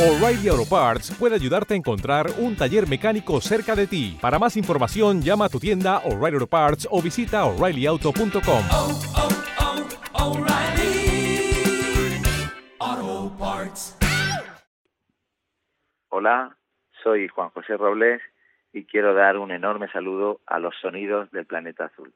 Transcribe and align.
O'Reilly 0.00 0.48
Auto 0.48 0.64
Parts 0.64 1.14
puede 1.18 1.34
ayudarte 1.34 1.74
a 1.74 1.76
encontrar 1.76 2.28
un 2.38 2.56
taller 2.56 2.88
mecánico 2.88 3.38
cerca 3.42 3.76
de 3.76 3.86
ti. 3.86 4.16
Para 4.18 4.38
más 4.38 4.56
información, 4.56 5.20
llama 5.20 5.44
a 5.44 5.48
tu 5.50 5.60
tienda 5.60 5.98
O'Reilly 6.06 6.36
Auto 6.36 6.46
Parts 6.46 6.88
o 6.90 7.02
visita 7.02 7.44
oreillyauto.com. 7.44 8.62
oh, 8.72 8.98
oh, 12.80 13.36
Parts. 13.38 13.98
Hola, 16.08 16.56
soy 17.02 17.28
Juan 17.28 17.50
José 17.50 17.76
Robles 17.76 18.22
y 18.72 18.86
quiero 18.86 19.12
dar 19.12 19.36
un 19.36 19.50
enorme 19.50 19.92
saludo 19.92 20.40
a 20.46 20.58
los 20.60 20.74
sonidos 20.80 21.30
del 21.30 21.44
planeta 21.44 21.84
azul. 21.84 22.10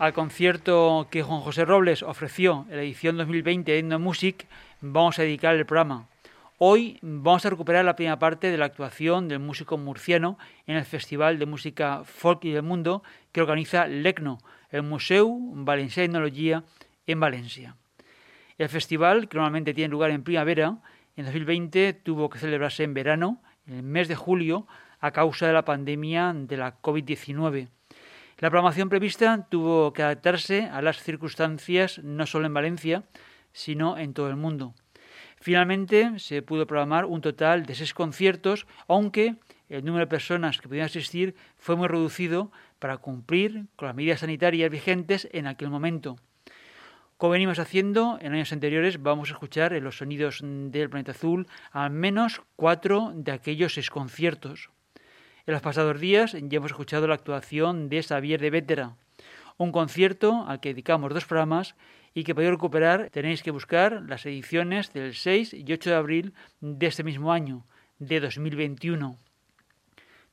Al 0.00 0.14
concierto 0.14 1.08
que 1.10 1.22
Juan 1.22 1.42
José 1.42 1.66
Robles 1.66 2.02
ofreció 2.02 2.64
en 2.70 2.76
la 2.76 2.82
edición 2.82 3.18
2020 3.18 3.70
de 3.70 3.80
Ethno 3.80 3.98
Music, 3.98 4.46
vamos 4.80 5.18
a 5.18 5.22
dedicar 5.22 5.54
el 5.54 5.66
programa. 5.66 6.08
Hoy 6.56 6.98
vamos 7.02 7.44
a 7.44 7.50
recuperar 7.50 7.84
la 7.84 7.96
primera 7.96 8.18
parte 8.18 8.50
de 8.50 8.56
la 8.56 8.64
actuación 8.64 9.28
del 9.28 9.40
músico 9.40 9.76
murciano 9.76 10.38
en 10.66 10.78
el 10.78 10.86
Festival 10.86 11.38
de 11.38 11.44
Música 11.44 12.00
Folk 12.06 12.46
y 12.46 12.50
del 12.50 12.62
Mundo 12.62 13.02
que 13.30 13.42
organiza 13.42 13.86
LECNO, 13.86 14.38
el 14.70 14.84
Museu 14.84 15.38
Valencià 15.52 15.96
Tecnología 15.96 16.64
en 17.06 17.20
Valencia. 17.20 17.76
El 18.56 18.70
festival, 18.70 19.28
que 19.28 19.36
normalmente 19.36 19.74
tiene 19.74 19.90
lugar 19.90 20.12
en 20.12 20.24
primavera, 20.24 20.78
en 21.14 21.26
2020 21.26 21.92
tuvo 21.92 22.30
que 22.30 22.38
celebrarse 22.38 22.84
en 22.84 22.94
verano, 22.94 23.42
en 23.66 23.74
el 23.74 23.82
mes 23.82 24.08
de 24.08 24.16
julio, 24.16 24.66
a 24.98 25.10
causa 25.10 25.46
de 25.46 25.52
la 25.52 25.66
pandemia 25.66 26.32
de 26.34 26.56
la 26.56 26.80
COVID-19. 26.80 27.68
La 28.40 28.48
programación 28.48 28.88
prevista 28.88 29.46
tuvo 29.50 29.92
que 29.92 30.02
adaptarse 30.02 30.64
a 30.64 30.80
las 30.80 31.02
circunstancias 31.02 32.00
no 32.02 32.24
solo 32.24 32.46
en 32.46 32.54
Valencia, 32.54 33.04
sino 33.52 33.98
en 33.98 34.14
todo 34.14 34.30
el 34.30 34.36
mundo. 34.36 34.74
Finalmente 35.42 36.18
se 36.18 36.40
pudo 36.40 36.66
programar 36.66 37.04
un 37.04 37.20
total 37.20 37.66
de 37.66 37.74
seis 37.74 37.92
conciertos, 37.92 38.66
aunque 38.88 39.36
el 39.68 39.84
número 39.84 40.06
de 40.06 40.10
personas 40.10 40.56
que 40.56 40.68
podían 40.68 40.86
asistir 40.86 41.34
fue 41.58 41.76
muy 41.76 41.86
reducido 41.86 42.50
para 42.78 42.96
cumplir 42.96 43.66
con 43.76 43.88
las 43.88 43.94
medidas 43.94 44.20
sanitarias 44.20 44.70
vigentes 44.70 45.28
en 45.32 45.46
aquel 45.46 45.68
momento. 45.68 46.16
Como 47.18 47.32
venimos 47.32 47.58
haciendo 47.58 48.16
en 48.22 48.32
años 48.32 48.54
anteriores, 48.54 49.02
vamos 49.02 49.28
a 49.28 49.34
escuchar 49.34 49.74
en 49.74 49.84
los 49.84 49.98
sonidos 49.98 50.40
del 50.42 50.88
planeta 50.88 51.12
azul 51.12 51.46
al 51.72 51.90
menos 51.90 52.40
cuatro 52.56 53.12
de 53.14 53.32
aquellos 53.32 53.74
seis 53.74 53.90
conciertos. 53.90 54.70
En 55.50 55.54
los 55.54 55.62
pasados 55.62 55.98
días 55.98 56.36
ya 56.40 56.58
hemos 56.58 56.70
escuchado 56.70 57.08
la 57.08 57.16
actuación 57.16 57.88
de 57.88 58.04
Xavier 58.04 58.40
de 58.40 58.50
Vétera, 58.50 58.94
un 59.56 59.72
concierto 59.72 60.44
al 60.46 60.60
que 60.60 60.68
dedicamos 60.68 61.12
dos 61.12 61.24
programas 61.24 61.74
y 62.14 62.22
que 62.22 62.36
podéis 62.36 62.52
recuperar 62.52 63.10
tenéis 63.10 63.42
que 63.42 63.50
buscar 63.50 64.00
las 64.06 64.24
ediciones 64.26 64.92
del 64.92 65.12
6 65.12 65.54
y 65.54 65.72
8 65.72 65.90
de 65.90 65.96
abril 65.96 66.34
de 66.60 66.86
este 66.86 67.02
mismo 67.02 67.32
año, 67.32 67.66
de 67.98 68.20
2021. 68.20 69.18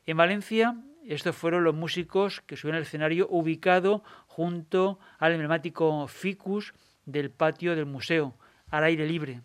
En 0.05 0.17
Valencia, 0.17 0.75
estos 1.05 1.33
fueron 1.33 1.63
los 1.63 1.73
músicos 1.73 2.41
que 2.41 2.57
subieron 2.57 2.79
al 2.79 2.83
escenario 2.83 3.25
ubicado 3.29 4.03
junto 4.27 4.99
al 5.17 5.31
emblemático 5.31 6.09
ficus 6.09 6.73
del 7.05 7.31
patio 7.31 7.73
del 7.77 7.85
museo, 7.85 8.37
al 8.69 8.83
aire 8.83 9.07
libre, 9.07 9.43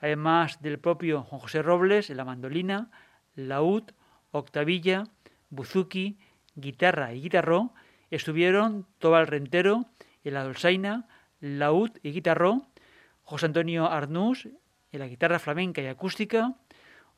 además 0.00 0.60
del 0.60 0.80
propio 0.80 1.22
Juan 1.22 1.40
José 1.40 1.62
Robles 1.62 2.10
en 2.10 2.16
la 2.16 2.24
mandolina, 2.24 2.90
laúd, 3.36 3.84
octavilla, 4.30 5.04
buzuki, 5.50 6.18
guitarra 6.54 7.12
y 7.12 7.20
guitarró, 7.22 7.74
estuvieron 8.10 8.86
Tobal 8.98 9.26
Rentero 9.26 9.86
en 10.24 10.34
la 10.34 10.44
dolzaina, 10.44 11.08
laúd 11.40 11.90
y 12.02 12.12
guitarró, 12.12 12.66
José 13.22 13.46
Antonio 13.46 13.90
Arnús 13.90 14.48
en 14.92 15.00
la 15.00 15.08
guitarra 15.08 15.38
flamenca 15.38 15.82
y 15.82 15.86
acústica, 15.86 16.54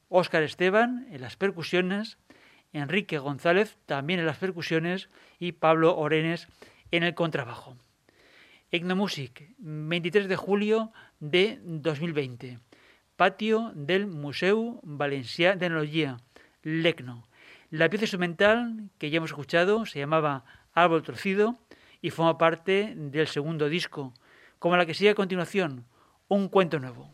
Óscar 0.08 0.42
Esteban 0.42 1.06
en 1.10 1.20
las 1.20 1.36
percusiones, 1.36 2.18
Enrique 2.72 3.18
González 3.18 3.78
también 3.86 4.20
en 4.20 4.26
las 4.26 4.38
percusiones 4.38 5.08
y 5.38 5.52
Pablo 5.52 5.96
Orenes 5.96 6.48
en 6.90 7.02
el 7.02 7.14
contrabajo. 7.14 7.76
Etnomusic, 8.72 9.54
23 9.58 10.28
de 10.28 10.36
julio 10.36 10.92
de 11.18 11.58
2020. 11.62 12.58
Patio 13.16 13.72
del 13.74 14.06
Museu 14.06 14.80
Valencià 14.82 15.56
d'Enologia, 15.56 16.16
Lecno. 16.62 17.29
La 17.70 17.88
pieza 17.88 18.04
instrumental 18.04 18.90
que 18.98 19.10
ya 19.10 19.18
hemos 19.18 19.30
escuchado 19.30 19.86
se 19.86 20.00
llamaba 20.00 20.44
Árbol 20.74 21.04
Torcido 21.04 21.56
y 22.02 22.10
forma 22.10 22.36
parte 22.36 22.94
del 22.96 23.28
segundo 23.28 23.68
disco, 23.68 24.12
como 24.58 24.76
la 24.76 24.86
que 24.86 24.94
sigue 24.94 25.10
a 25.10 25.14
continuación, 25.14 25.84
Un 26.26 26.48
cuento 26.48 26.80
nuevo. 26.80 27.10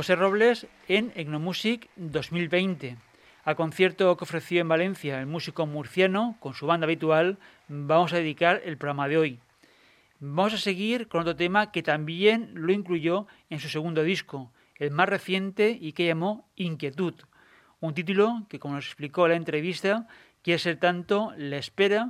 José 0.00 0.16
Robles 0.16 0.66
en 0.88 1.12
Egnomusic 1.14 1.90
2020. 1.96 2.96
Al 3.44 3.54
concierto 3.54 4.16
que 4.16 4.24
ofreció 4.24 4.62
en 4.62 4.68
Valencia 4.68 5.20
el 5.20 5.26
músico 5.26 5.66
murciano 5.66 6.38
con 6.40 6.54
su 6.54 6.66
banda 6.66 6.86
habitual, 6.86 7.36
vamos 7.68 8.14
a 8.14 8.16
dedicar 8.16 8.62
el 8.64 8.78
programa 8.78 9.08
de 9.08 9.18
hoy. 9.18 9.40
Vamos 10.18 10.54
a 10.54 10.56
seguir 10.56 11.06
con 11.08 11.20
otro 11.20 11.36
tema 11.36 11.70
que 11.70 11.82
también 11.82 12.50
lo 12.54 12.72
incluyó 12.72 13.26
en 13.50 13.60
su 13.60 13.68
segundo 13.68 14.02
disco, 14.02 14.50
el 14.76 14.90
más 14.90 15.06
reciente 15.06 15.76
y 15.78 15.92
que 15.92 16.06
llamó 16.06 16.48
Inquietud, 16.56 17.12
un 17.80 17.92
título 17.92 18.46
que, 18.48 18.58
como 18.58 18.76
nos 18.76 18.86
explicó 18.86 19.26
en 19.26 19.32
la 19.32 19.36
entrevista, 19.36 20.08
quiere 20.40 20.58
ser 20.58 20.78
tanto 20.78 21.34
la 21.36 21.58
espera 21.58 22.08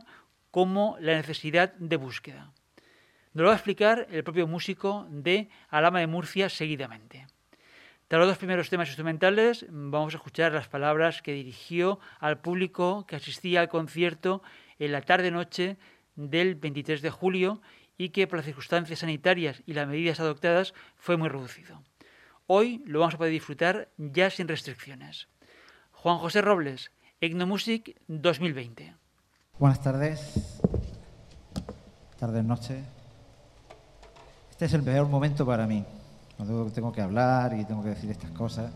como 0.52 0.96
la 1.00 1.16
necesidad 1.16 1.72
de 1.74 1.96
búsqueda. 1.96 2.52
Nos 3.32 3.42
lo 3.42 3.46
va 3.46 3.54
a 3.54 3.56
explicar 3.56 4.06
el 4.12 4.22
propio 4.22 4.46
músico 4.46 5.08
de 5.10 5.48
Alama 5.70 5.98
de 5.98 6.06
Murcia 6.06 6.48
seguidamente. 6.48 7.26
Tras 8.10 8.18
los 8.18 8.30
dos 8.30 8.38
primeros 8.38 8.68
temas 8.68 8.88
instrumentales, 8.88 9.66
vamos 9.70 10.14
a 10.14 10.16
escuchar 10.16 10.50
las 10.50 10.66
palabras 10.66 11.22
que 11.22 11.32
dirigió 11.32 12.00
al 12.18 12.40
público 12.40 13.06
que 13.06 13.14
asistía 13.14 13.60
al 13.60 13.68
concierto 13.68 14.42
en 14.80 14.90
la 14.90 15.02
tarde-noche 15.02 15.76
del 16.16 16.56
23 16.56 17.02
de 17.02 17.10
julio 17.10 17.62
y 17.96 18.08
que 18.08 18.26
por 18.26 18.38
las 18.38 18.46
circunstancias 18.46 18.98
sanitarias 18.98 19.62
y 19.64 19.74
las 19.74 19.86
medidas 19.86 20.18
adoptadas 20.18 20.74
fue 20.96 21.16
muy 21.16 21.28
reducido. 21.28 21.84
Hoy 22.48 22.82
lo 22.84 22.98
vamos 22.98 23.14
a 23.14 23.18
poder 23.18 23.32
disfrutar 23.32 23.90
ya 23.96 24.28
sin 24.28 24.48
restricciones. 24.48 25.28
Juan 25.92 26.18
José 26.18 26.42
Robles, 26.42 26.90
Egnomusic 27.20 27.96
2020. 28.08 28.92
Buenas 29.56 29.80
tardes, 29.84 30.60
tardes, 32.18 32.42
noches. 32.42 32.84
Este 34.50 34.64
es 34.64 34.74
el 34.74 34.82
mejor 34.82 35.06
momento 35.06 35.46
para 35.46 35.64
mí 35.68 35.84
cuando 36.40 36.72
tengo 36.72 36.90
que 36.90 37.02
hablar 37.02 37.54
y 37.58 37.66
tengo 37.66 37.82
que 37.82 37.90
decir 37.90 38.10
estas 38.10 38.30
cosas. 38.30 38.72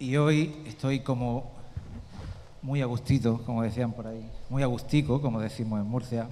Y 0.00 0.16
hoy 0.16 0.52
estoy 0.66 0.98
como 0.98 1.52
muy 2.60 2.82
agustito, 2.82 3.40
como 3.46 3.62
decían 3.62 3.92
por 3.92 4.08
ahí, 4.08 4.28
muy 4.50 4.64
agustico, 4.64 5.22
como 5.22 5.40
decimos 5.40 5.80
en 5.80 5.86
Murcia. 5.86 6.26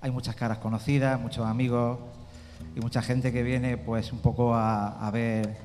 Hay 0.00 0.10
muchas 0.10 0.34
caras 0.34 0.58
conocidas, 0.58 1.20
muchos 1.20 1.44
amigos 1.44 1.98
y 2.74 2.80
mucha 2.80 3.02
gente 3.02 3.32
que 3.32 3.42
viene 3.42 3.76
pues 3.76 4.10
un 4.12 4.20
poco 4.20 4.54
a, 4.54 5.10
ver 5.12 5.58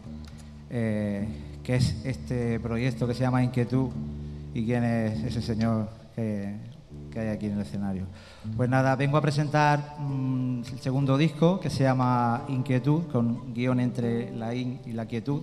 eh, 0.70 1.26
qué 1.64 1.78
es 1.78 2.06
este 2.06 2.60
proyecto 2.60 3.08
que 3.08 3.14
se 3.14 3.22
llama 3.22 3.42
Inquietud 3.42 3.92
y 4.54 4.66
quién 4.66 4.84
es 4.84 5.24
ese 5.24 5.42
señor 5.42 5.88
que, 6.18 6.54
hay 7.20 7.28
aquí 7.30 7.48
en 7.48 7.54
el 7.54 7.62
escenario. 7.62 8.06
Pues 8.56 8.70
nada, 8.70 8.96
vengo 8.96 9.18
a 9.18 9.22
presentar 9.22 9.96
mm, 10.00 10.62
el 10.72 10.80
segundo 10.80 11.18
disco 11.18 11.60
que 11.60 11.70
se 11.70 11.84
llama 11.84 12.44
Inquietud, 12.48 13.04
con 13.12 13.54
guion 13.54 13.80
entre 13.80 14.32
la 14.36 14.54
in 14.56 14.80
y 14.86 14.94
la 14.94 15.06
quietud. 15.06 15.42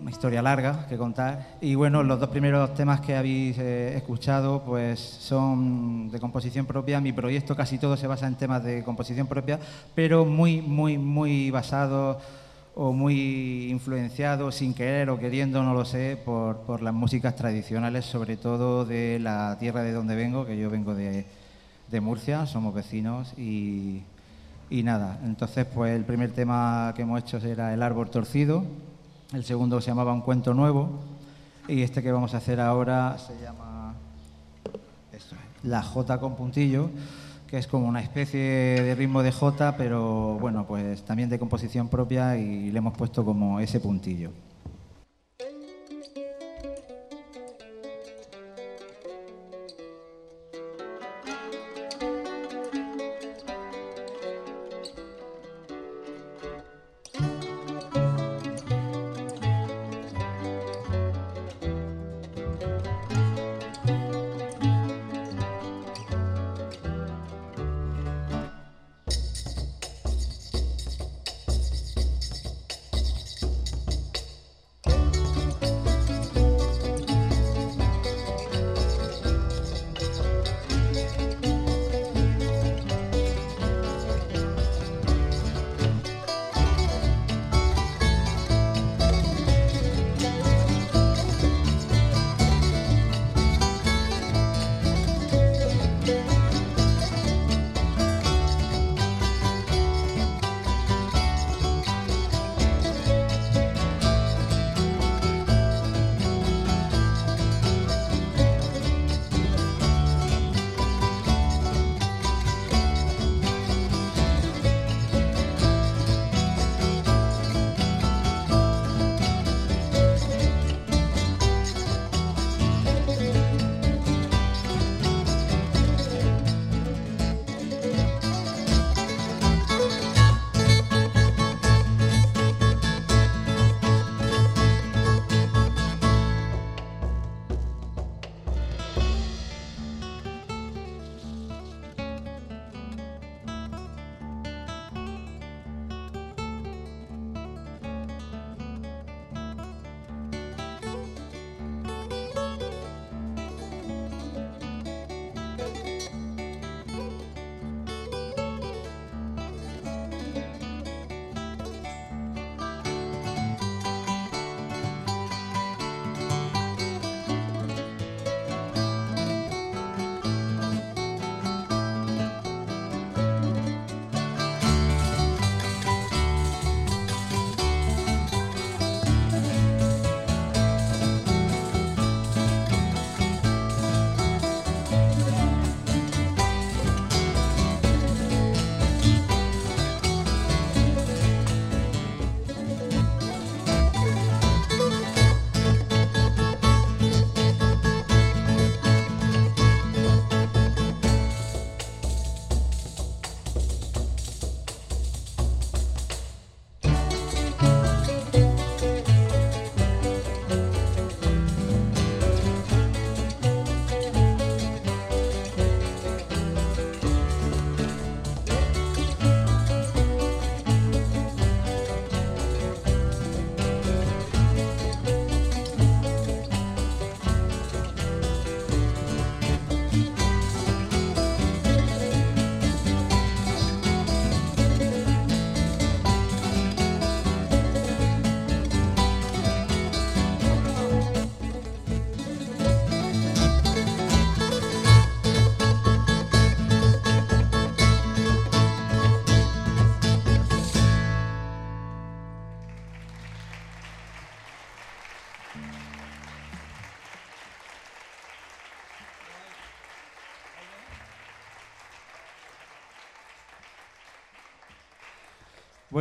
Una 0.00 0.10
historia 0.10 0.42
larga 0.42 0.86
que 0.88 0.96
contar. 0.96 1.58
Y 1.60 1.76
bueno, 1.76 2.02
los 2.02 2.18
dos 2.18 2.28
primeros 2.28 2.74
temas 2.74 3.00
que 3.00 3.14
habéis 3.14 3.56
eh, 3.58 3.96
escuchado 3.96 4.62
pues 4.66 4.98
son 4.98 6.10
de 6.10 6.18
composición 6.18 6.66
propia. 6.66 7.00
Mi 7.00 7.12
proyecto 7.12 7.54
casi 7.54 7.78
todo 7.78 7.96
se 7.96 8.08
basa 8.08 8.26
en 8.26 8.34
temas 8.34 8.64
de 8.64 8.82
composición 8.82 9.28
propia, 9.28 9.60
pero 9.94 10.24
muy, 10.24 10.60
muy, 10.60 10.98
muy 10.98 11.52
basado 11.52 12.18
o 12.74 12.92
muy 12.92 13.70
influenciado 13.70 14.50
sin 14.50 14.72
querer 14.72 15.10
o 15.10 15.18
queriendo, 15.18 15.62
no 15.62 15.74
lo 15.74 15.84
sé, 15.84 16.16
por, 16.24 16.58
por, 16.60 16.82
las 16.82 16.94
músicas 16.94 17.36
tradicionales, 17.36 18.04
sobre 18.06 18.36
todo 18.36 18.84
de 18.84 19.18
la 19.18 19.58
tierra 19.58 19.82
de 19.82 19.92
donde 19.92 20.16
vengo, 20.16 20.46
que 20.46 20.56
yo 20.56 20.70
vengo 20.70 20.94
de, 20.94 21.26
de 21.90 22.00
Murcia, 22.00 22.46
somos 22.46 22.74
vecinos 22.74 23.34
y, 23.36 24.02
y, 24.70 24.82
nada. 24.82 25.18
Entonces, 25.24 25.66
pues 25.66 25.94
el 25.94 26.04
primer 26.04 26.32
tema 26.32 26.92
que 26.96 27.02
hemos 27.02 27.20
hecho 27.20 27.36
era 27.38 27.74
El 27.74 27.82
árbol 27.82 28.10
torcido, 28.10 28.64
el 29.34 29.44
segundo 29.44 29.80
se 29.80 29.88
llamaba 29.88 30.12
Un 30.12 30.22
cuento 30.22 30.54
nuevo 30.54 31.00
y 31.68 31.82
este 31.82 32.02
que 32.02 32.10
vamos 32.10 32.34
a 32.34 32.38
hacer 32.38 32.60
ahora 32.60 33.16
se 33.18 33.38
llama 33.40 33.94
La 35.62 35.82
J 35.82 36.18
con 36.18 36.36
puntillo 36.36 36.90
que 37.52 37.58
es 37.58 37.66
como 37.66 37.86
una 37.86 38.00
especie 38.00 38.40
de 38.40 38.94
ritmo 38.94 39.22
de 39.22 39.30
jota, 39.30 39.76
pero 39.76 40.38
bueno, 40.40 40.66
pues 40.66 41.02
también 41.02 41.28
de 41.28 41.38
composición 41.38 41.90
propia 41.90 42.38
y 42.38 42.70
le 42.70 42.78
hemos 42.78 42.96
puesto 42.96 43.26
como 43.26 43.60
ese 43.60 43.78
puntillo. 43.78 44.30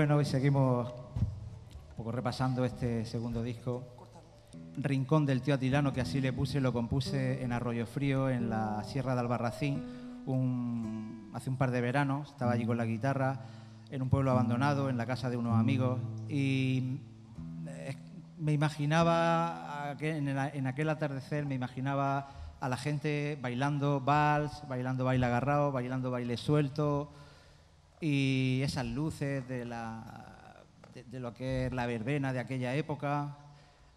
Bueno, 0.02 0.20
y 0.20 0.26
seguimos 0.26 0.90
un 0.90 1.96
poco 1.96 2.12
repasando 2.12 2.66
este 2.66 3.06
segundo 3.06 3.44
disco. 3.44 3.84
Rincón 4.78 5.28
del 5.28 5.44
tío 5.44 5.54
Atilano, 5.54 5.94
que 5.94 6.02
así 6.02 6.20
le 6.20 6.34
puse, 6.34 6.60
lo 6.60 6.74
compuse 6.74 7.44
en 7.44 7.54
Arroyo 7.54 7.86
Frío, 7.86 8.28
en 8.28 8.50
la 8.50 8.84
Sierra 8.84 9.14
de 9.14 9.20
Albarracín, 9.20 9.84
un- 10.26 11.30
hace 11.36 11.52
un 11.52 11.56
par 11.58 11.70
de 11.70 11.82
veranos. 11.82 12.30
Estaba 12.30 12.54
allí 12.54 12.66
con 12.66 12.78
la 12.78 12.86
guitarra, 12.86 13.42
en 13.92 14.02
un 14.02 14.10
pueblo 14.10 14.32
abandonado, 14.32 14.90
en 14.90 14.98
la 14.98 15.06
casa 15.06 15.30
de 15.30 15.38
unos 15.38 15.56
amigos. 15.56 16.00
Y 16.28 16.98
eh, 17.68 17.96
me 18.40 18.54
imaginaba, 18.54 19.96
en 20.00 20.66
aquel 20.66 20.90
atardecer, 20.90 21.46
me 21.46 21.54
imaginaba 21.54 22.28
a 22.60 22.68
la 22.70 22.78
gente 22.78 23.38
bailando 23.40 24.02
vals, 24.02 24.64
bailando 24.68 25.06
baile 25.06 25.28
agarrado, 25.28 25.72
bailando 25.72 26.10
baile 26.10 26.38
suelto 26.38 27.12
y 28.02 28.62
esas 28.64 28.86
luces 28.88 29.48
de, 29.48 29.64
la, 29.64 30.64
de, 30.94 31.20
lo 31.20 31.34
que 31.34 31.68
es 31.68 31.72
la 31.72 31.86
verbena 31.86 32.34
de 32.34 32.40
aquella 32.40 32.76
época. 32.76 33.38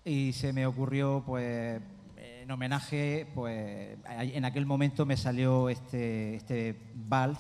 Y 0.05 0.35
se 0.35 0.53
me 0.53 0.67
ocurrió 0.67 1.25
pues 1.27 1.81
en 2.17 2.51
homenaje 2.51 3.27
pues 3.35 3.97
en 4.07 4.45
aquel 4.45 4.67
momento 4.67 5.07
me 5.07 5.17
salió 5.17 5.71
este, 5.71 6.37
este 6.37 6.79
vals 6.95 7.39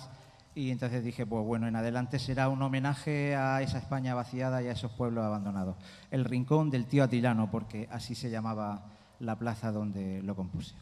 y 0.54 0.70
entonces 0.70 1.04
dije 1.04 1.26
pues 1.26 1.44
bueno 1.44 1.68
en 1.68 1.76
adelante 1.76 2.18
será 2.18 2.48
un 2.48 2.62
homenaje 2.62 3.36
a 3.36 3.60
esa 3.60 3.78
España 3.78 4.14
vaciada 4.14 4.62
y 4.62 4.68
a 4.68 4.72
esos 4.72 4.92
pueblos 4.92 5.24
abandonados. 5.24 5.76
El 6.10 6.24
rincón 6.24 6.70
del 6.70 6.86
tío 6.86 7.04
Atilano 7.04 7.50
porque 7.50 7.86
así 7.92 8.14
se 8.14 8.30
llamaba 8.30 8.86
la 9.20 9.38
plaza 9.38 9.70
donde 9.72 10.22
lo 10.22 10.34
compuse 10.34 10.74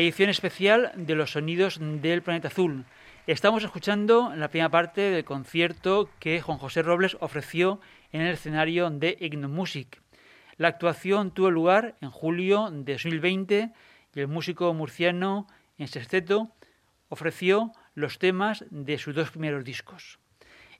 edición 0.00 0.30
especial 0.30 0.92
de 0.96 1.14
los 1.14 1.32
sonidos 1.32 1.78
del 1.80 2.22
planeta 2.22 2.48
azul. 2.48 2.86
Estamos 3.26 3.62
escuchando 3.62 4.32
la 4.34 4.48
primera 4.48 4.70
parte 4.70 5.02
del 5.02 5.24
concierto 5.24 6.08
que 6.18 6.40
Juan 6.40 6.58
José 6.58 6.82
Robles 6.82 7.16
ofreció 7.20 7.80
en 8.10 8.22
el 8.22 8.32
escenario 8.32 8.88
de 8.90 9.16
Ignomusic. 9.20 10.00
La 10.56 10.68
actuación 10.68 11.32
tuvo 11.32 11.50
lugar 11.50 11.96
en 12.00 12.10
julio 12.10 12.70
de 12.70 12.94
2020 12.94 13.72
y 14.14 14.20
el 14.20 14.28
músico 14.28 14.72
murciano 14.72 15.46
en 15.76 15.88
sexteto 15.88 16.50
ofreció 17.08 17.72
los 17.94 18.18
temas 18.18 18.64
de 18.70 18.96
sus 18.98 19.14
dos 19.14 19.30
primeros 19.30 19.64
discos. 19.64 20.18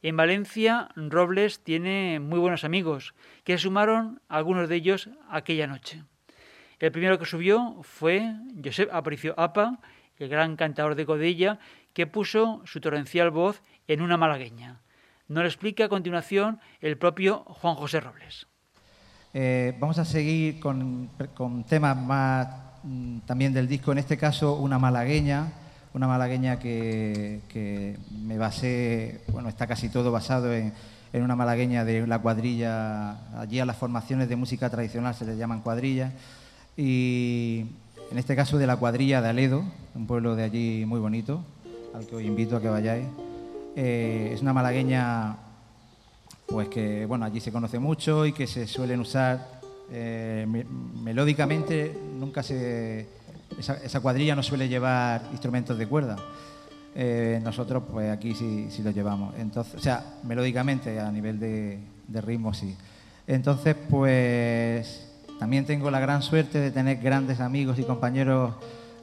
En 0.03 0.17
Valencia, 0.17 0.89
Robles 0.97 1.63
tiene 1.63 2.21
muy 2.21 2.39
buenos 2.39 2.65
amigos, 2.65 3.15
que 3.45 3.59
se 3.59 3.65
sumaron 3.65 4.23
algunos 4.29 4.69
de 4.71 4.77
ellos 4.77 5.11
aquella 5.29 5.67
noche. 5.67 6.05
El 6.81 6.93
primero 6.93 7.19
que 7.19 7.27
subió 7.27 7.77
fue 7.83 8.35
Josep 8.65 8.89
Aparicio 8.93 9.35
Apa, 9.39 9.79
el 10.19 10.31
gran 10.31 10.57
cantador 10.57 10.95
de 10.95 11.05
Godella, 11.05 11.59
que 11.93 12.07
puso 12.07 12.63
su 12.65 12.81
torrencial 12.81 13.31
voz 13.31 13.63
en 13.87 14.01
una 14.01 14.17
malagueña. 14.17 14.81
Nos 15.29 15.43
lo 15.43 15.49
explica 15.49 15.85
a 15.85 15.89
continuación 15.91 16.59
el 16.81 16.97
propio 16.97 17.45
Juan 17.45 17.75
José 17.75 18.01
Robles. 18.01 18.47
Eh, 19.35 19.77
vamos 19.79 19.99
a 19.99 20.07
seguir 20.07 20.59
con, 20.59 21.11
con 21.35 21.65
temas 21.65 21.97
más 21.97 22.49
mm, 22.83 23.19
también 23.21 23.53
del 23.53 23.69
disco, 23.69 23.93
en 23.93 23.99
este 23.99 24.17
caso 24.17 24.55
una 24.57 24.79
malagueña, 24.79 25.53
una 25.93 26.09
malagueña 26.09 26.59
que, 26.59 27.99
me 28.25 28.39
basé, 28.39 29.23
bueno, 29.29 29.51
está 29.51 29.67
casi 29.67 29.91
todo 29.91 30.11
basado 30.11 30.53
en, 30.53 30.73
en 31.13 31.23
una 31.23 31.37
malagueña 31.37 31.85
de 31.85 32.07
la 32.07 32.21
cuadrilla, 32.21 33.39
allí 33.39 33.61
a 33.61 33.67
las 33.67 33.77
formaciones 33.77 34.29
de 34.31 34.37
música 34.37 34.71
tradicional 34.71 35.15
se 35.15 35.27
les 35.27 35.37
llaman 35.37 35.61
cuadrillas, 35.61 36.13
y 36.81 37.67
en 38.11 38.19
este 38.19 38.35
caso 38.35 38.57
de 38.57 38.67
la 38.67 38.77
cuadrilla 38.77 39.21
de 39.21 39.29
Aledo, 39.29 39.63
un 39.95 40.07
pueblo 40.07 40.35
de 40.35 40.45
allí 40.45 40.85
muy 40.87 40.99
bonito, 40.99 41.45
al 41.95 42.07
que 42.07 42.17
os 42.17 42.23
invito 42.23 42.57
a 42.57 42.61
que 42.63 42.69
vayáis. 42.69 43.07
Eh, 43.77 44.31
es 44.33 44.41
una 44.41 44.53
malagueña 44.55 45.37
pues 46.47 46.69
que 46.69 47.05
bueno 47.07 47.25
allí 47.27 47.39
se 47.41 47.53
conoce 47.53 47.79
mucho 47.79 48.25
y 48.27 48.33
que 48.33 48.47
se 48.47 48.67
suelen 48.67 49.01
usar 49.01 49.61
eh, 49.93 50.47
me- 50.49 50.65
melódicamente. 51.03 51.95
Nunca 52.19 52.43
se 52.43 53.07
esa, 53.59 53.75
esa 53.85 54.01
cuadrilla 54.01 54.35
no 54.35 54.43
suele 54.43 54.67
llevar 54.69 55.23
instrumentos 55.33 55.77
de 55.77 55.87
cuerda. 55.87 56.17
Eh, 56.95 57.41
nosotros 57.45 57.83
pues 57.93 58.11
aquí 58.11 58.35
sí, 58.35 58.69
sí 58.71 58.83
lo 58.83 58.91
llevamos. 58.91 59.35
Entonces 59.39 59.75
o 59.75 59.81
sea 59.81 60.15
melódicamente 60.25 60.99
a 60.99 61.13
nivel 61.13 61.39
de, 61.39 61.79
de 62.09 62.21
ritmo 62.23 62.55
sí. 62.55 62.75
Entonces 63.27 63.77
pues 63.89 65.07
también 65.41 65.65
tengo 65.65 65.91
la 65.91 66.01
gran 66.01 66.21
suerte 66.21 66.61
de 66.61 66.71
tener 66.71 66.99
grandes 66.99 67.41
amigos 67.41 67.79
y 67.79 67.85
compañeros 67.85 68.53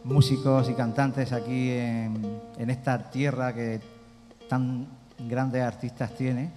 músicos 0.04 0.69
y 0.69 0.76
cantantes 0.76 1.34
aquí 1.34 1.71
en, 1.71 2.39
esta 2.60 3.10
tierra 3.10 3.56
que 3.56 3.82
tan 4.47 4.86
grandes 5.17 5.63
artistas 5.63 6.13
tiene. 6.15 6.52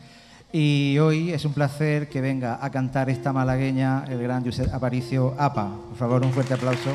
Y 0.53 0.99
hoy 0.99 1.33
es 1.33 1.47
un 1.47 1.55
placer 1.55 2.11
que 2.11 2.21
venga 2.21 2.63
a 2.63 2.69
cantar 2.69 3.09
esta 3.09 3.33
malagueña 3.33 4.05
el 4.07 4.23
gran 4.23 4.45
Josep 4.45 4.71
Aparicio 4.71 5.35
APA. 5.39 5.71
Por 5.89 5.97
favor, 5.97 6.27
un 6.27 6.33
fuerte 6.33 6.53
aplauso. 6.53 6.91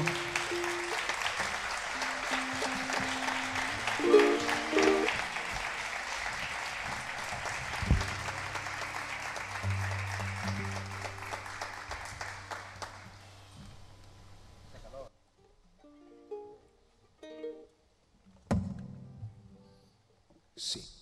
Sí. 20.55 20.94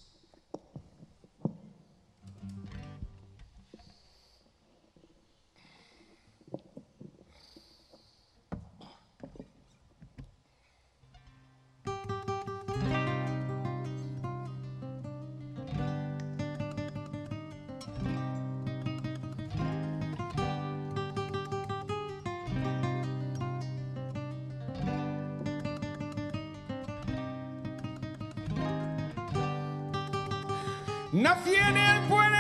Nací 31.23 31.55
en 31.55 31.77
el 31.77 32.01
puerto 32.09 32.33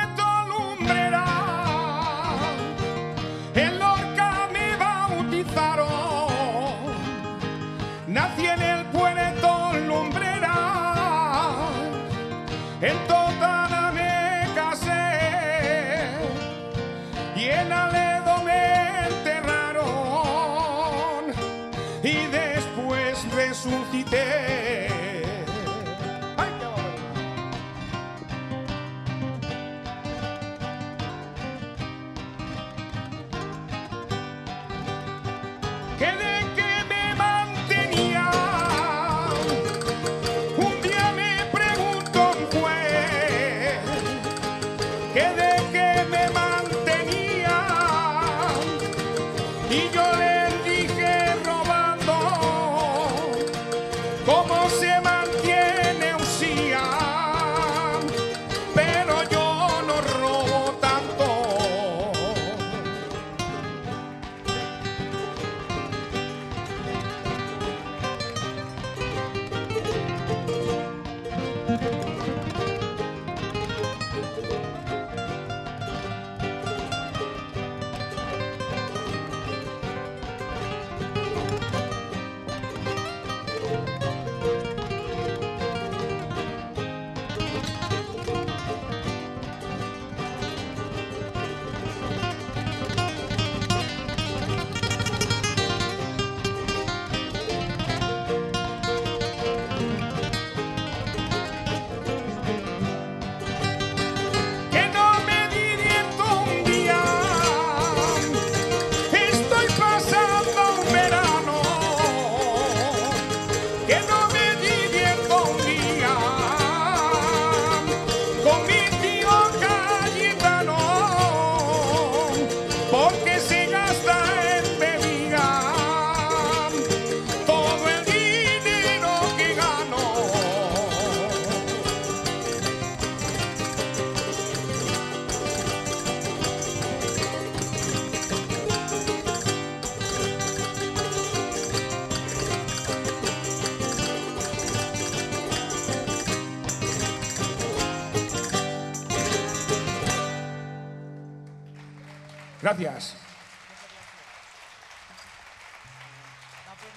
Gracias. 152.63 153.17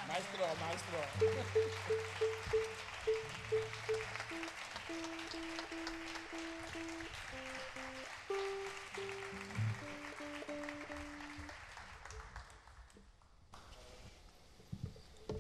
Maestro, 0.07 0.45
maestro. 0.61 0.99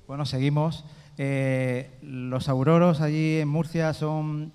Bueno, 0.08 0.26
seguimos. 0.26 0.84
Eh, 1.18 1.96
los 2.02 2.48
auroros 2.48 3.00
allí 3.00 3.38
en 3.38 3.46
Murcia 3.46 3.94
son 3.94 4.52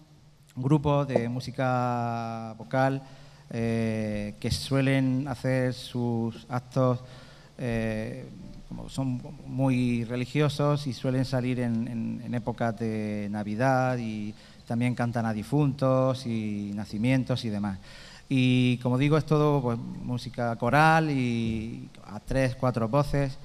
grupos 0.54 1.08
de 1.08 1.30
música 1.30 2.56
vocal 2.58 3.04
eh, 3.52 4.36
que 4.40 4.50
suelen 4.50 5.28
hacer 5.28 5.74
sus 5.74 6.46
actos, 6.50 7.04
eh, 7.58 8.26
son 8.88 9.22
muy 9.46 10.06
religiosos 10.06 10.88
y 10.88 10.94
suelen 10.94 11.26
salir 11.26 11.60
en, 11.60 12.22
en, 12.24 12.34
épocas 12.34 12.80
de 12.80 13.28
Navidad 13.30 13.98
y 13.98 14.34
también 14.66 14.96
cantan 14.96 15.26
a 15.26 15.34
difuntos 15.34 16.26
y 16.26 16.72
nacimientos 16.74 17.44
y 17.44 17.50
demás. 17.50 17.78
Y 18.30 18.78
como 18.78 18.98
digo, 18.98 19.18
es 19.18 19.26
todo 19.26 19.62
pues, 19.62 19.78
música 19.78 20.56
coral 20.56 21.12
y 21.12 21.90
a 22.06 22.22
tres, 22.22 22.56
cuatro 22.56 22.88
voces. 22.88 23.38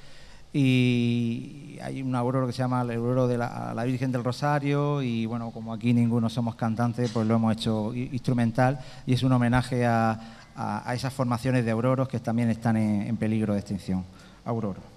Y 0.59 1.79
hay 1.83 2.01
un 2.01 2.15
auroro 2.15 2.47
que 2.47 2.55
se 2.55 2.61
llama 2.61 2.81
el 2.81 2.93
auroro 2.93 3.29
de 3.29 3.37
la, 3.37 3.85
Virgen 3.85 4.11
del 4.11 4.25
Rosario 4.25 5.03
y 5.03 5.27
bueno, 5.27 5.51
como 5.51 5.75
aquí 5.75 5.93
ninguno 5.93 6.31
somos 6.31 6.55
cantantes, 6.55 7.11
pues 7.11 7.27
lo 7.27 7.35
hemos 7.35 7.53
hecho 7.53 7.95
instrumental 7.95 8.81
y 9.05 9.13
es 9.13 9.23
un 9.23 9.33
homenaje 9.33 9.85
a, 9.85 10.19
a, 10.57 10.95
esas 10.95 11.13
formaciones 11.13 11.67
de 11.67 11.73
auroros 11.73 12.09
que 12.09 12.21
también 12.21 12.49
están 12.49 12.79
en 12.79 13.15
peligro 13.19 13.53
de 13.53 13.61
extinción. 13.61 14.03
Auroro. 14.47 14.96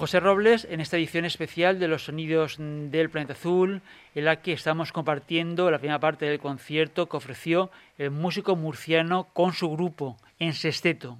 José 0.00 0.18
Robles 0.18 0.66
en 0.70 0.80
esta 0.80 0.96
edición 0.96 1.26
especial 1.26 1.78
de 1.78 1.86
los 1.86 2.06
sonidos 2.06 2.56
del 2.58 3.10
planeta 3.10 3.34
azul, 3.34 3.82
en 4.14 4.24
la 4.24 4.40
que 4.40 4.54
estamos 4.54 4.92
compartiendo 4.92 5.70
la 5.70 5.76
primera 5.76 6.00
parte 6.00 6.24
del 6.24 6.38
concierto 6.38 7.06
que 7.06 7.18
ofreció 7.18 7.70
el 7.98 8.10
músico 8.10 8.56
murciano 8.56 9.24
con 9.34 9.52
su 9.52 9.70
grupo 9.70 10.16
en 10.38 10.54
sexteto. 10.54 11.18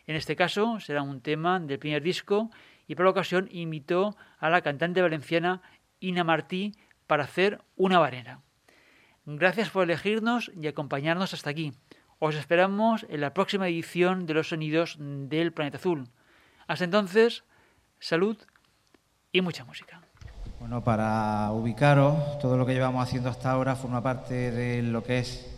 En 0.07 0.17
este 0.17 0.37
caso 0.37 0.79
será 0.81 1.03
un 1.03 1.21
tema 1.21 1.59
del 1.59 1.79
primer 1.79 2.03
disco 2.03 2.51
y 2.87 2.95
por 2.95 3.05
la 3.05 3.11
ocasión 3.11 3.49
invitó 3.51 4.17
a 4.39 4.51
la 4.51 4.63
cantante 4.63 5.03
valenciana 5.03 5.63
Ina 6.01 6.23
Martí 6.23 6.75
para 7.07 7.25
hacer 7.25 7.61
una 7.77 7.99
varera. 7.99 8.41
Gracias 9.25 9.71
por 9.71 9.85
elegirnos 9.85 10.53
y 10.55 10.69
acompañarnos 10.69 11.35
hasta 11.35 11.51
aquí. 11.51 11.73
Os 12.21 12.37
esperamos 12.37 13.05
en 13.09 13.21
la 13.21 13.35
próxima 13.35 13.69
edición 13.69 14.27
de 14.27 14.35
los 14.35 14.49
sonidos 14.49 14.97
del 15.01 15.53
planeta 15.53 15.79
azul. 15.79 16.09
Hasta 16.69 16.85
entonces, 16.85 17.45
salud 17.99 18.39
y 19.33 19.41
mucha 19.41 19.65
música. 19.65 20.01
Bueno, 20.61 20.83
para 20.83 21.51
ubicaros, 21.53 22.39
todo 22.39 22.57
lo 22.57 22.65
que 22.65 22.73
llevamos 22.73 23.03
haciendo 23.03 23.29
hasta 23.29 23.51
ahora 23.51 23.77
forma 23.77 24.03
parte 24.03 24.53
de 24.53 24.83
lo 24.83 25.03
que 25.03 25.19
es 25.19 25.53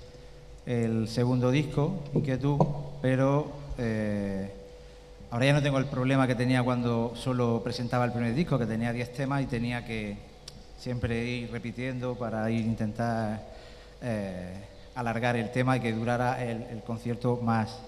el 0.66 1.06
segundo 1.06 1.50
disco, 1.50 2.02
Inquietud, 2.14 2.58
pero 3.00 3.67
eh, 3.78 4.50
ahora 5.30 5.46
ya 5.46 5.52
no 5.52 5.62
tengo 5.62 5.78
el 5.78 5.86
problema 5.86 6.26
que 6.26 6.34
tenía 6.34 6.62
cuando 6.62 7.12
solo 7.14 7.62
presentaba 7.62 8.04
el 8.04 8.12
primer 8.12 8.34
disco, 8.34 8.58
que 8.58 8.66
tenía 8.66 8.92
10 8.92 9.12
temas 9.12 9.42
y 9.42 9.46
tenía 9.46 9.84
que 9.84 10.16
siempre 10.76 11.24
ir 11.24 11.50
repitiendo 11.50 12.16
para 12.16 12.50
ir 12.50 12.64
intentar 12.64 13.40
eh, 14.02 14.54
alargar 14.94 15.36
el 15.36 15.50
tema 15.50 15.76
y 15.76 15.80
que 15.80 15.92
durara 15.92 16.42
el, 16.44 16.82
concierto 16.84 17.38
más, 17.42 17.78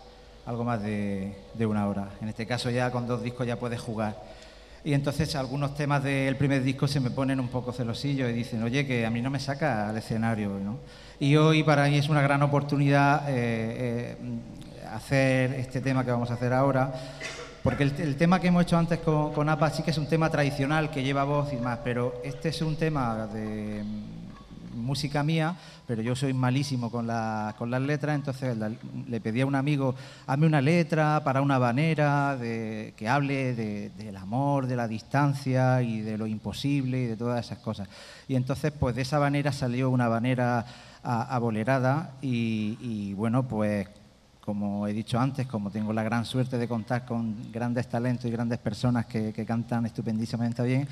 algo 0.46 0.64
más 0.64 0.80
de, 0.80 1.34
una 1.58 1.88
hora. 1.88 2.10
En 2.20 2.28
este 2.28 2.46
caso 2.46 2.70
ya 2.70 2.90
con 2.92 3.08
dos 3.08 3.22
discos 3.22 3.46
ya 3.46 3.58
puedes 3.58 3.80
jugar. 3.80 4.16
Y 4.82 4.94
entonces 4.94 5.34
algunos 5.34 5.74
temas 5.74 6.02
del 6.02 6.36
primer 6.36 6.62
disco 6.62 6.88
se 6.88 7.00
me 7.00 7.10
ponen 7.10 7.38
un 7.38 7.48
poco 7.48 7.72
celosillos 7.72 8.30
y 8.30 8.32
dicen, 8.32 8.62
oye, 8.62 8.86
que 8.86 9.04
a 9.04 9.10
mí 9.10 9.20
no 9.20 9.28
me 9.28 9.40
saca 9.40 9.88
al 9.88 9.96
escenario. 9.96 10.50
¿no? 10.58 10.78
Y 11.18 11.36
hoy 11.36 11.62
para 11.64 11.86
mí 11.86 11.98
es 11.98 12.08
una 12.08 12.22
gran 12.22 12.42
oportunidad 12.42 13.24
eh, 13.28 14.16
hacer 14.94 15.54
este 15.54 15.80
tema 15.80 16.04
que 16.04 16.10
vamos 16.10 16.30
a 16.30 16.34
hacer 16.34 16.52
ahora, 16.52 16.92
porque 17.62 17.82
el, 17.82 18.16
tema 18.16 18.40
que 18.40 18.48
hemos 18.48 18.62
hecho 18.62 18.78
antes 18.78 19.00
con, 19.00 19.32
con 19.32 19.48
APA 19.48 19.70
sí 19.70 19.82
que 19.82 19.90
es 19.90 19.98
un 19.98 20.06
tema 20.06 20.30
tradicional 20.30 20.90
que 20.90 21.02
lleva 21.02 21.24
voz 21.24 21.52
y 21.52 21.56
más, 21.56 21.80
pero 21.84 22.20
este 22.24 22.48
es 22.48 22.62
un 22.62 22.76
tema 22.76 23.26
de 23.26 23.84
música 24.74 25.22
mía, 25.22 25.54
pero 25.86 26.02
yo 26.02 26.16
soy 26.16 26.32
malísimo 26.32 26.90
con, 26.90 27.06
la, 27.06 27.54
con 27.58 27.70
las 27.70 27.82
letras, 27.82 28.14
entonces 28.14 28.56
le 29.08 29.20
pedí 29.20 29.40
a 29.40 29.46
un 29.46 29.54
amigo, 29.54 29.94
hazme 30.26 30.46
una 30.46 30.60
letra 30.60 31.22
para 31.24 31.42
una 31.42 31.58
banera 31.58 32.36
de, 32.36 32.94
que 32.96 33.08
hable 33.08 33.54
del 33.54 34.16
amor, 34.16 34.66
de 34.66 34.76
la 34.76 34.88
distancia 34.88 35.82
y 35.82 36.00
de 36.00 36.16
lo 36.18 36.26
imposible 36.26 37.02
y 37.02 37.06
de 37.06 37.16
todas 37.16 37.44
esas 37.44 37.58
cosas. 37.58 37.88
Y 38.28 38.36
entonces, 38.36 38.72
pues 38.72 38.94
de 38.94 39.02
esa 39.02 39.18
banera 39.18 39.52
salió 39.52 39.90
una 39.90 40.08
banera 40.08 40.64
abolerada 41.02 42.12
y 42.20 43.14
bueno, 43.14 43.48
pues 43.48 43.88
como 44.50 44.88
he 44.88 44.92
dicho 44.92 45.16
antes, 45.16 45.46
como 45.46 45.70
tengo 45.70 45.92
la 45.92 46.02
gran 46.02 46.24
suerte 46.24 46.58
de 46.58 46.66
contar 46.66 47.06
con 47.06 47.52
grandes 47.52 47.88
talentos 47.88 48.24
y 48.24 48.32
grandes 48.32 48.58
personas 48.58 49.06
que, 49.06 49.32
cantan 49.46 49.86
estupendísimamente 49.86 50.60
bien, 50.64 50.88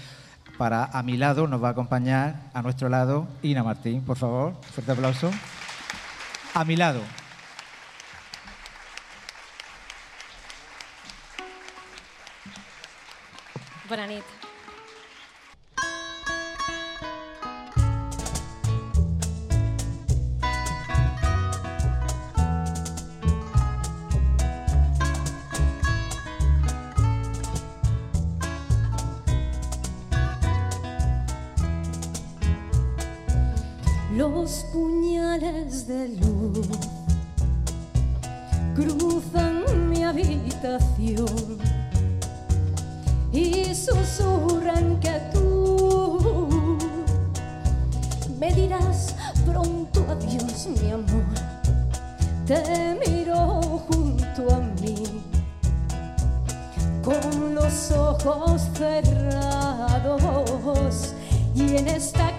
para 0.56 0.84
a 0.84 1.02
mi 1.02 1.16
lado 1.16 1.48
nos 1.48 1.60
va 1.60 1.66
a 1.66 1.70
acompañar 1.72 2.50
a 2.54 2.62
nuestro 2.62 2.88
lado 2.88 3.26
Ina 3.42 3.64
Martín, 3.64 4.02
por 4.02 4.16
favor, 4.16 4.54
fuerte 4.62 4.92
aplauso. 4.92 5.32
A 6.54 6.64
mi 6.64 6.76
lado. 6.76 7.00
Buenas 13.88 14.08
Los 34.34 34.64
puñales 34.72 35.86
de 35.86 36.08
luz 36.08 36.68
cruzan 38.74 39.64
mi 39.88 40.04
habitación 40.04 41.58
y 43.32 43.74
susurran 43.74 45.00
que 45.00 45.18
tú 45.32 46.76
me 48.38 48.52
dirás 48.52 49.14
pronto 49.46 50.04
adiós, 50.10 50.68
mi 50.80 50.90
amor. 50.90 51.24
Te 52.46 52.98
miro 53.06 53.60
junto 53.88 54.54
a 54.54 54.60
mí 54.82 55.22
con 57.02 57.54
los 57.54 57.90
ojos 57.92 58.62
cerrados 58.74 60.24
y 61.54 61.76
en 61.76 61.88
esta 61.88 62.37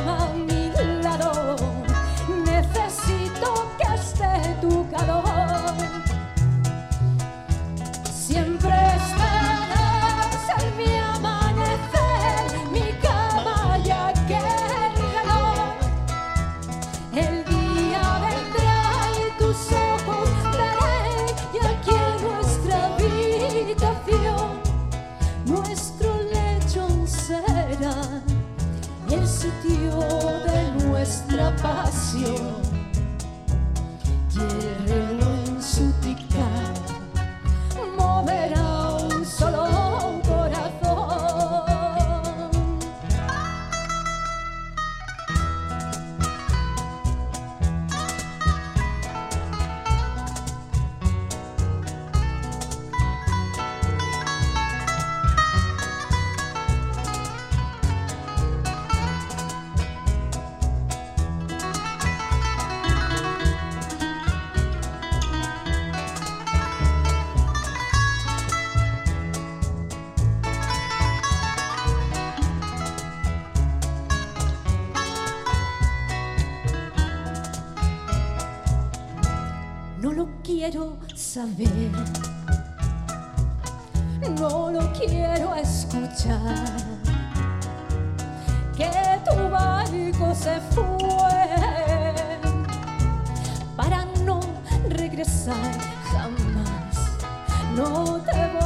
esta 0.00 0.49
quiero 80.60 80.94
saber, 81.14 81.90
no 84.38 84.70
lo 84.70 84.92
quiero 84.92 85.54
escuchar. 85.54 86.76
Que 88.76 88.90
tu 89.24 89.48
barco 89.48 90.34
se 90.34 90.60
fue 90.74 92.14
para 93.74 94.04
no 94.26 94.40
regresar 94.90 95.72
jamás. 96.12 96.94
No 97.74 98.20
te 98.20 98.36
voy 98.52 98.59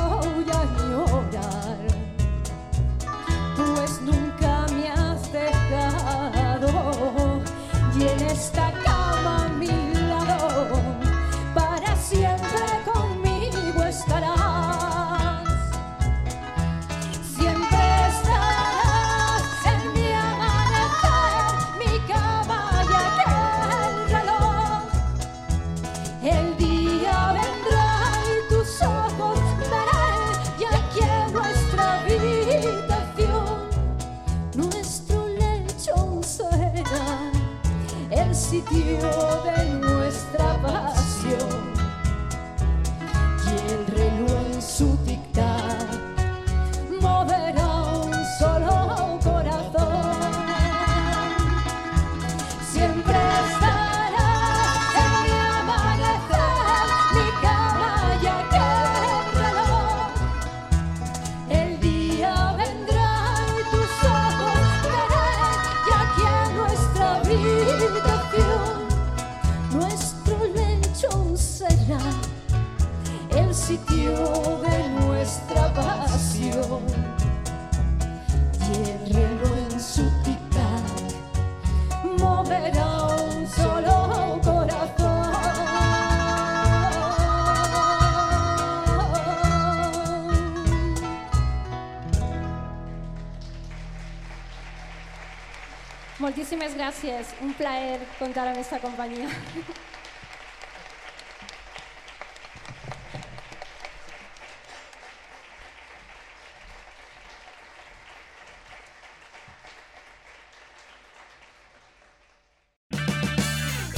gràcies, 96.95 97.34
un 97.42 97.55
plaer 97.55 98.01
comptar 98.18 98.47
amb 98.49 98.57
aquesta 98.57 98.78
companyia. 98.78 99.28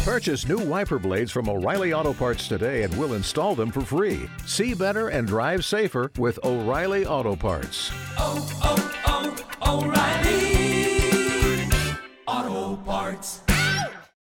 Purchase 0.04 0.48
new 0.48 0.58
wiper 0.58 0.98
blades 0.98 1.30
from 1.30 1.48
O'Reilly 1.48 1.92
Auto 1.92 2.14
Parts 2.14 2.48
today 2.48 2.84
and 2.84 2.96
we'll 2.96 3.14
install 3.14 3.54
them 3.54 3.70
for 3.70 3.82
free. 3.82 4.30
See 4.46 4.72
better 4.72 5.08
and 5.08 5.26
drive 5.26 5.64
safer 5.64 6.10
with 6.16 6.38
O'Reilly 6.42 7.04
Auto 7.04 7.36
Parts. 7.36 7.90
oh, 8.16 8.48
oh, 8.62 9.42
oh 9.62 9.84
O'Reilly. 9.84 10.55
Auto 12.28 12.76
Parts. 12.84 13.45